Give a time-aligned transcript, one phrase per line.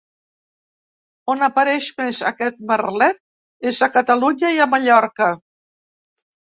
[1.33, 3.23] On apareix més aquest merlet
[3.75, 5.33] és a Catalunya i a Mallorca.